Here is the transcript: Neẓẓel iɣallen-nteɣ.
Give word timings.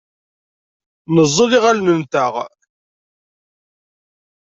Neẓẓel 1.13 1.51
iɣallen-nteɣ. 1.57 2.33